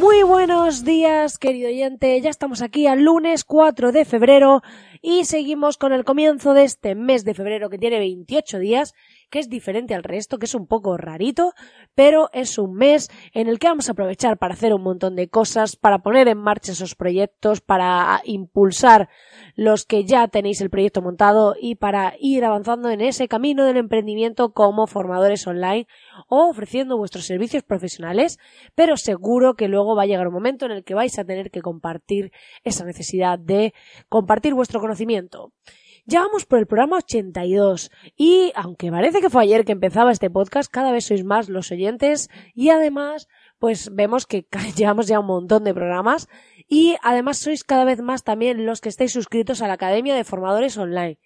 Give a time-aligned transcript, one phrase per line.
[0.00, 2.18] Muy buenos días, querido oyente.
[2.22, 4.62] Ya estamos aquí al lunes 4 de febrero
[5.02, 8.94] y seguimos con el comienzo de este mes de febrero que tiene 28 días,
[9.30, 11.52] que es diferente al resto, que es un poco rarito,
[11.94, 15.28] pero es un mes en el que vamos a aprovechar para hacer un montón de
[15.28, 19.08] cosas, para poner en marcha esos proyectos, para impulsar
[19.54, 23.78] los que ya tenéis el proyecto montado y para ir avanzando en ese camino del
[23.78, 25.86] emprendimiento como formadores online
[26.28, 28.38] o ofreciendo vuestros servicios profesionales,
[28.74, 31.50] pero seguro que luego va a llegar un momento en el que vais a tener
[31.50, 32.32] que compartir
[32.64, 33.72] esa necesidad de
[34.08, 34.89] compartir vuestro conocimiento.
[36.06, 40.30] Ya vamos por el programa 82 y aunque parece que fue ayer que empezaba este
[40.30, 44.46] podcast, cada vez sois más los oyentes y además pues vemos que
[44.76, 46.28] llevamos ya un montón de programas
[46.68, 50.24] y además sois cada vez más también los que estáis suscritos a la Academia de
[50.24, 51.18] Formadores Online.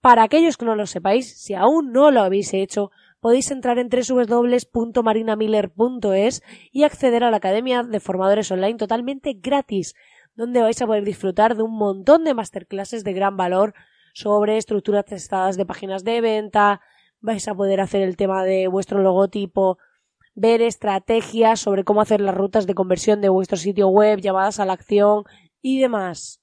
[0.00, 3.88] Para aquellos que no lo sepáis, si aún no lo habéis hecho, podéis entrar en
[3.88, 9.94] www.marinamiller.es y acceder a la Academia de Formadores Online totalmente gratis,
[10.38, 13.74] donde vais a poder disfrutar de un montón de masterclasses de gran valor
[14.14, 16.80] sobre estructuras testadas de páginas de venta,
[17.20, 19.78] vais a poder hacer el tema de vuestro logotipo,
[20.36, 24.64] ver estrategias sobre cómo hacer las rutas de conversión de vuestro sitio web, llamadas a
[24.64, 25.24] la acción
[25.60, 26.40] y demás.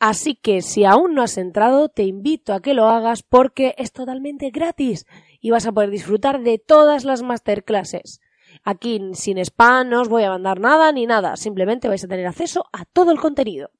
[0.00, 3.92] Así que si aún no has entrado, te invito a que lo hagas porque es
[3.92, 5.06] totalmente gratis
[5.40, 8.20] y vas a poder disfrutar de todas las masterclasses.
[8.66, 12.26] Aquí sin spam no os voy a mandar nada ni nada, simplemente vais a tener
[12.26, 13.70] acceso a todo el contenido.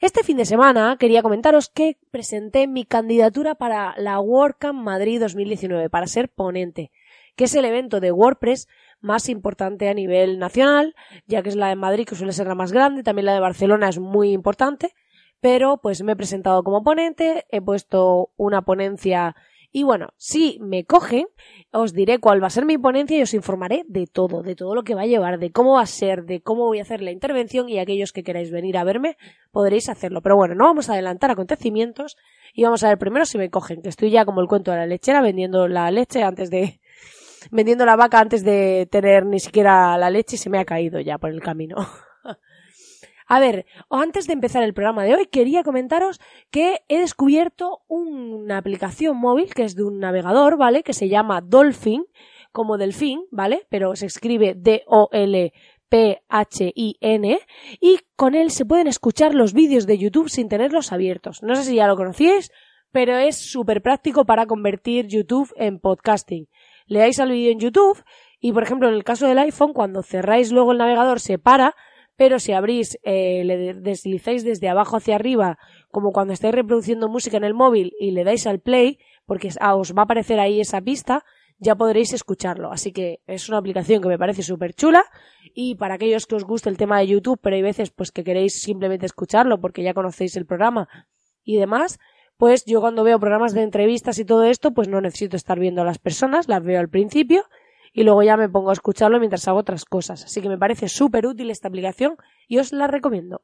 [0.00, 5.90] Este fin de semana quería comentaros que presenté mi candidatura para la WordCamp Madrid 2019
[5.90, 6.90] para ser ponente
[7.36, 8.68] que es el evento de WordPress
[9.00, 10.94] más importante a nivel nacional,
[11.26, 13.40] ya que es la de Madrid, que suele ser la más grande, también la de
[13.40, 14.94] Barcelona es muy importante,
[15.40, 19.36] pero pues me he presentado como ponente, he puesto una ponencia
[19.72, 21.26] y bueno, si me cogen,
[21.70, 24.74] os diré cuál va a ser mi ponencia y os informaré de todo, de todo
[24.74, 27.02] lo que va a llevar, de cómo va a ser, de cómo voy a hacer
[27.02, 29.16] la intervención y aquellos que queráis venir a verme
[29.52, 30.22] podréis hacerlo.
[30.22, 32.16] Pero bueno, no vamos a adelantar acontecimientos
[32.52, 34.78] y vamos a ver primero si me cogen, que estoy ya como el cuento de
[34.78, 36.80] la lechera vendiendo la leche antes de,
[37.52, 40.98] vendiendo la vaca antes de tener ni siquiera la leche y se me ha caído
[40.98, 41.76] ya por el camino.
[43.32, 46.20] A ver, antes de empezar el programa de hoy, quería comentaros
[46.50, 50.82] que he descubierto una aplicación móvil que es de un navegador, ¿vale?
[50.82, 52.06] Que se llama Dolphin,
[52.50, 53.68] como delfín, ¿vale?
[53.70, 55.52] Pero se escribe D-O-L.
[55.88, 57.40] P-H-I-N
[57.80, 61.42] y con él se pueden escuchar los vídeos de YouTube sin tenerlos abiertos.
[61.42, 62.52] No sé si ya lo conocíais,
[62.92, 66.46] pero es súper práctico para convertir YouTube en podcasting
[66.90, 68.04] le dais al vídeo en YouTube
[68.40, 71.76] y, por ejemplo, en el caso del iPhone, cuando cerráis luego el navegador se para,
[72.20, 75.56] pero si abrís, eh, le deslizáis desde abajo hacia arriba,
[75.90, 79.74] como cuando estáis reproduciendo música en el móvil y le dais al play, porque ah,
[79.74, 81.24] os va a aparecer ahí esa pista,
[81.58, 82.72] ya podréis escucharlo.
[82.72, 85.02] Así que es una aplicación que me parece súper chula
[85.54, 88.22] y para aquellos que os guste el tema de YouTube, pero hay veces pues que
[88.22, 90.90] queréis simplemente escucharlo porque ya conocéis el programa
[91.42, 91.98] y demás,
[92.36, 95.80] pues yo cuando veo programas de entrevistas y todo esto, pues no necesito estar viendo
[95.80, 97.46] a las personas, las veo al principio
[97.92, 100.24] y luego ya me pongo a escucharlo mientras hago otras cosas.
[100.24, 103.42] Así que me parece súper útil esta aplicación y os la recomiendo.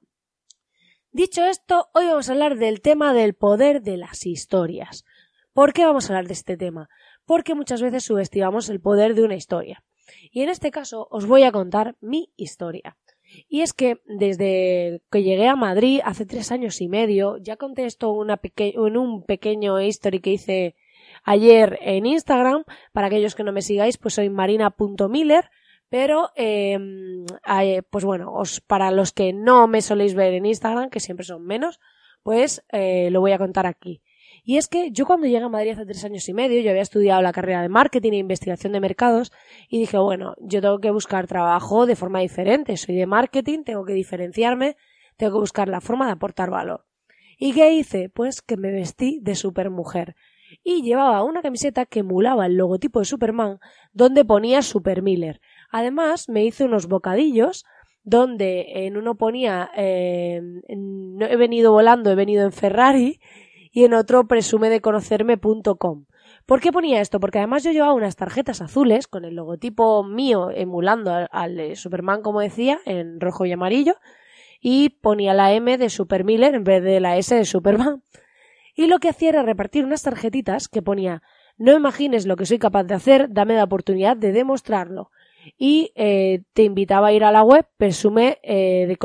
[1.10, 5.04] Dicho esto, hoy vamos a hablar del tema del poder de las historias.
[5.52, 6.88] ¿Por qué vamos a hablar de este tema?
[7.24, 9.82] Porque muchas veces subestimamos el poder de una historia.
[10.30, 12.96] Y en este caso os voy a contar mi historia.
[13.48, 18.12] Y es que desde que llegué a Madrid hace tres años y medio, ya contesto
[18.12, 20.76] una en un pequeño history que hice
[21.26, 22.64] ayer en Instagram.
[22.92, 25.50] Para aquellos que no me sigáis, pues soy marina.miller.
[25.90, 27.26] Pero, em,
[27.90, 31.44] pues bueno, os, para los que no me soléis ver en Instagram, que siempre son
[31.44, 31.78] menos,
[32.22, 34.02] pues eh, lo voy a contar aquí.
[34.42, 36.82] Y es que yo cuando llegué a Madrid hace tres años y medio, yo había
[36.82, 39.32] estudiado la carrera de marketing e investigación de mercados
[39.68, 42.76] y dije, bueno, yo tengo que buscar trabajo de forma diferente.
[42.76, 44.76] Soy de marketing, tengo que diferenciarme,
[45.16, 46.86] tengo que buscar la forma de aportar valor.
[47.38, 48.08] ¿Y qué hice?
[48.08, 50.16] Pues que me vestí de supermujer.
[50.62, 53.58] Y llevaba una camiseta que emulaba el logotipo de Superman,
[53.92, 55.40] donde ponía Super Miller.
[55.70, 57.64] Además, me hice unos bocadillos
[58.06, 63.20] donde en uno ponía eh, no he venido volando, he venido en Ferrari
[63.72, 66.06] y en otro presume de conocerme.com.
[66.46, 67.18] ¿Por qué ponía esto?
[67.18, 72.22] Porque además yo llevaba unas tarjetas azules con el logotipo mío emulando al, de Superman,
[72.22, 73.96] como decía, en rojo y amarillo,
[74.60, 78.02] y ponía la M de Super Miller en vez de la S de Superman.
[78.76, 81.22] Y lo que hacía era repartir unas tarjetitas que ponía
[81.58, 85.10] no imagines lo que soy capaz de hacer, dame la oportunidad de demostrarlo
[85.56, 88.96] y eh, te invitaba a ir a la web presume eh.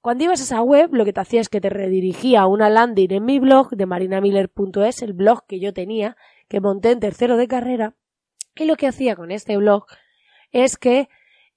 [0.00, 2.70] Cuando ibas a esa web, lo que te hacía es que te redirigía a una
[2.70, 6.16] landing en mi blog de marinamiller.es, el blog que yo tenía,
[6.48, 7.94] que monté en tercero de carrera,
[8.54, 9.84] y lo que hacía con este blog
[10.52, 11.08] es que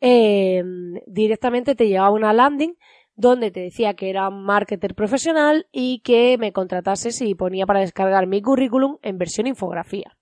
[0.01, 0.63] eh,
[1.05, 2.75] directamente te llevaba a una landing
[3.15, 7.81] donde te decía que era un marketer profesional y que me contratases y ponía para
[7.81, 10.17] descargar mi currículum en versión infografía.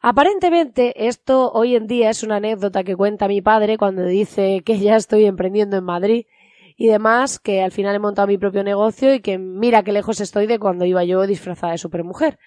[0.00, 4.78] Aparentemente, esto hoy en día es una anécdota que cuenta mi padre cuando dice que
[4.78, 6.26] ya estoy emprendiendo en Madrid
[6.76, 10.20] y demás, que al final he montado mi propio negocio y que mira qué lejos
[10.20, 12.38] estoy de cuando iba yo disfrazada de supermujer.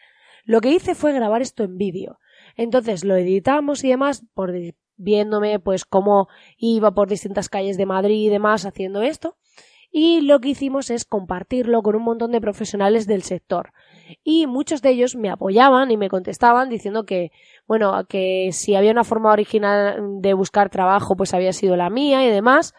[0.46, 2.20] Lo que hice fue grabar esto en vídeo.
[2.56, 4.52] Entonces lo editamos y demás, por
[5.00, 9.38] viéndome pues cómo iba por distintas calles de Madrid y demás haciendo esto.
[9.92, 13.74] Y lo que hicimos es compartirlo con un montón de profesionales del sector
[14.24, 17.32] y muchos de ellos me apoyaban y me contestaban diciendo que,
[17.68, 22.26] bueno, que si había una forma original de buscar trabajo, pues había sido la mía
[22.26, 22.74] y demás.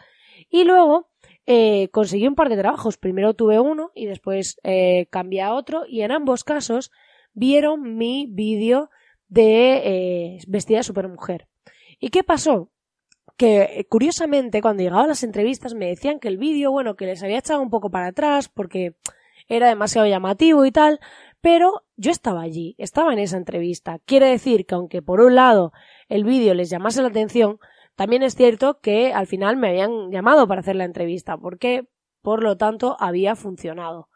[0.49, 1.09] Y luego
[1.45, 2.97] eh, conseguí un par de trabajos.
[2.97, 6.91] Primero tuve uno y después eh, cambié a otro y en ambos casos
[7.33, 8.89] vieron mi vídeo
[9.27, 11.47] de eh, vestida de supermujer.
[12.01, 12.71] ¿Y qué pasó?
[13.37, 17.23] que curiosamente cuando llegaba a las entrevistas me decían que el vídeo, bueno, que les
[17.23, 18.95] había echado un poco para atrás porque
[19.47, 20.99] era demasiado llamativo y tal,
[21.41, 23.97] pero yo estaba allí, estaba en esa entrevista.
[24.05, 25.73] Quiere decir que aunque por un lado
[26.07, 27.57] el vídeo les llamase la atención,
[27.95, 31.87] también es cierto que al final me habían llamado para hacer la entrevista, porque
[32.21, 34.07] por lo tanto había funcionado.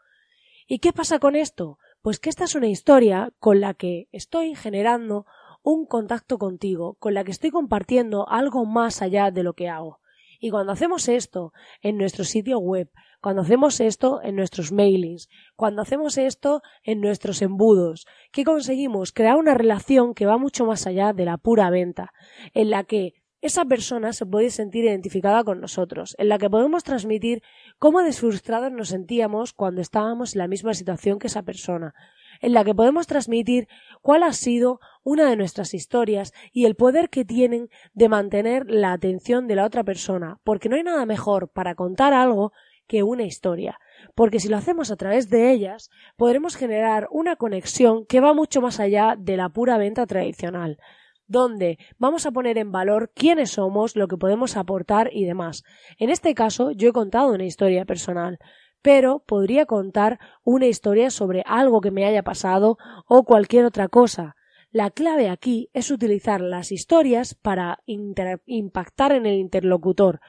[0.68, 1.78] ¿Y qué pasa con esto?
[2.00, 5.26] Pues que esta es una historia con la que estoy generando
[5.68, 9.98] un contacto contigo, con la que estoy compartiendo algo más allá de lo que hago.
[10.38, 11.52] Y cuando hacemos esto
[11.82, 12.88] en nuestro sitio web,
[13.20, 19.10] cuando hacemos esto en nuestros mailings, cuando hacemos esto en nuestros embudos, ¿qué conseguimos?
[19.10, 22.12] Crear una relación que va mucho más allá de la pura venta,
[22.54, 26.84] en la que esa persona se puede sentir identificada con nosotros, en la que podemos
[26.84, 27.42] transmitir
[27.80, 31.92] cómo desfrustrados nos sentíamos cuando estábamos en la misma situación que esa persona,
[32.40, 33.68] en la que podemos transmitir
[34.02, 38.92] cuál ha sido una de nuestras historias y el poder que tienen de mantener la
[38.92, 42.52] atención de la otra persona, porque no hay nada mejor para contar algo
[42.86, 43.78] que una historia,
[44.14, 48.60] porque si lo hacemos a través de ellas, podremos generar una conexión que va mucho
[48.60, 50.78] más allá de la pura venta tradicional,
[51.26, 55.64] donde vamos a poner en valor quiénes somos, lo que podemos aportar y demás.
[55.98, 58.38] En este caso, yo he contado una historia personal,
[58.86, 62.78] pero podría contar una historia sobre algo que me haya pasado
[63.08, 64.36] o cualquier otra cosa.
[64.70, 70.20] La clave aquí es utilizar las historias para impactar en el interlocutor,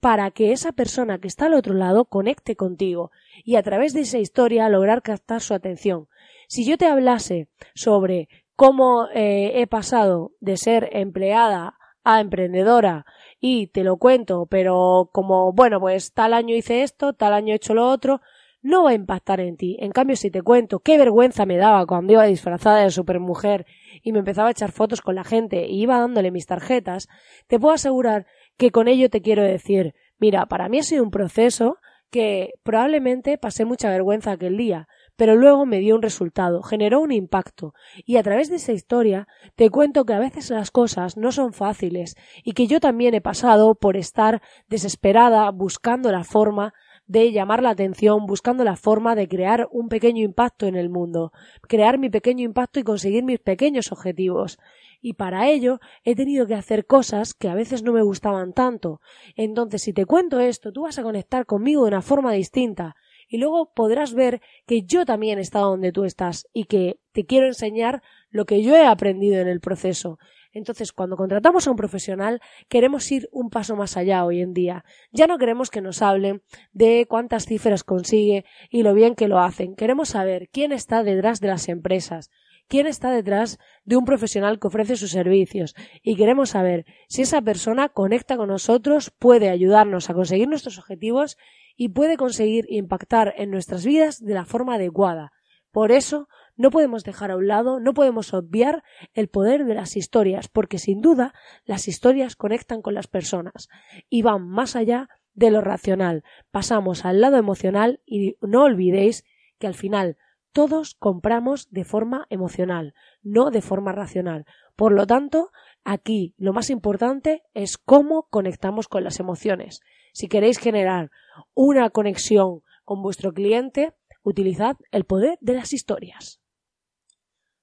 [0.00, 3.10] para que esa persona que está al otro lado conecte contigo
[3.44, 6.08] y a través de esa historia lograr captar su atención.
[6.48, 13.04] Si yo te hablase sobre cómo eh, he pasado de ser empleada a emprendedora
[13.40, 17.56] y te lo cuento, pero como, bueno, pues tal año hice esto, tal año he
[17.56, 18.20] hecho lo otro,
[18.62, 19.76] no va a impactar en ti.
[19.80, 23.66] En cambio, si te cuento qué vergüenza me daba cuando iba disfrazada de supermujer
[24.02, 27.08] y me empezaba a echar fotos con la gente y iba dándole mis tarjetas,
[27.46, 28.26] te puedo asegurar
[28.56, 31.78] que con ello te quiero decir, mira, para mí ha sido un proceso
[32.10, 37.12] que probablemente pasé mucha vergüenza aquel día, pero luego me dio un resultado, generó un
[37.12, 41.32] impacto, y a través de esa historia te cuento que a veces las cosas no
[41.32, 46.74] son fáciles y que yo también he pasado por estar desesperada buscando la forma
[47.06, 51.32] de llamar la atención, buscando la forma de crear un pequeño impacto en el mundo,
[51.62, 54.58] crear mi pequeño impacto y conseguir mis pequeños objetivos.
[55.00, 59.00] Y para ello he tenido que hacer cosas que a veces no me gustaban tanto.
[59.36, 62.96] Entonces, si te cuento esto, tú vas a conectar conmigo de una forma distinta
[63.28, 67.24] y luego podrás ver que yo también he estado donde tú estás y que te
[67.24, 70.18] quiero enseñar lo que yo he aprendido en el proceso.
[70.52, 74.86] Entonces, cuando contratamos a un profesional, queremos ir un paso más allá hoy en día.
[75.12, 76.42] Ya no queremos que nos hablen
[76.72, 79.76] de cuántas cifras consigue y lo bien que lo hacen.
[79.76, 82.30] Queremos saber quién está detrás de las empresas,
[82.68, 87.42] quién está detrás de un profesional que ofrece sus servicios y queremos saber si esa
[87.42, 91.36] persona conecta con nosotros, puede ayudarnos a conseguir nuestros objetivos
[91.76, 95.32] y puede conseguir impactar en nuestras vidas de la forma adecuada.
[95.70, 98.82] Por eso no podemos dejar a un lado, no podemos obviar
[99.12, 101.34] el poder de las historias, porque sin duda
[101.66, 103.68] las historias conectan con las personas
[104.08, 106.24] y van más allá de lo racional.
[106.50, 109.24] Pasamos al lado emocional y no olvidéis
[109.58, 110.16] que al final
[110.56, 114.46] todos compramos de forma emocional, no de forma racional.
[114.74, 115.50] Por lo tanto,
[115.84, 119.82] aquí lo más importante es cómo conectamos con las emociones.
[120.14, 121.10] Si queréis generar
[121.52, 126.40] una conexión con vuestro cliente, utilizad el poder de las historias.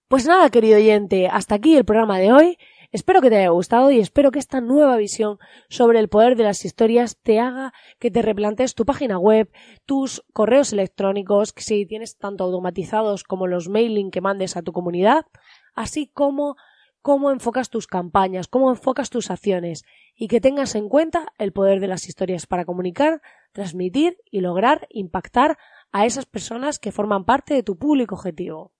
[0.07, 2.57] Pues nada, querido oyente, hasta aquí el programa de hoy.
[2.93, 6.43] Espero que te haya gustado y espero que esta nueva visión sobre el poder de
[6.43, 9.51] las historias te haga que te replantes tu página web,
[9.87, 15.25] tus correos electrónicos, si tienes tanto automatizados como los mailing que mandes a tu comunidad,
[15.73, 16.55] así como
[17.01, 19.85] cómo enfocas tus campañas, cómo enfocas tus acciones
[20.15, 23.23] y que tengas en cuenta el poder de las historias para comunicar,
[23.53, 25.57] transmitir y lograr impactar
[25.91, 28.71] a esas personas que forman parte de tu público objetivo.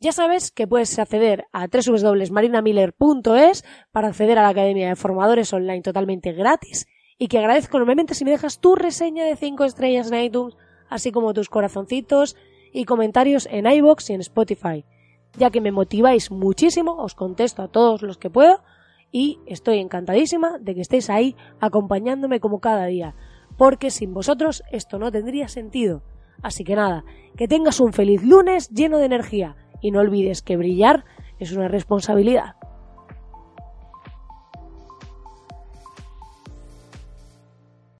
[0.00, 5.82] Ya sabes que puedes acceder a www.marinamiller.es para acceder a la Academia de Formadores Online
[5.82, 6.86] totalmente gratis
[7.18, 10.56] y que agradezco enormemente si me dejas tu reseña de 5 estrellas en iTunes,
[10.88, 12.36] así como tus corazoncitos
[12.72, 14.84] y comentarios en iBox y en Spotify.
[15.36, 18.62] Ya que me motiváis muchísimo, os contesto a todos los que puedo
[19.10, 23.16] y estoy encantadísima de que estéis ahí acompañándome como cada día,
[23.56, 26.04] porque sin vosotros esto no tendría sentido.
[26.40, 27.04] Así que nada,
[27.36, 31.04] que tengas un feliz lunes lleno de energía y no olvides que brillar
[31.38, 32.56] es una responsabilidad.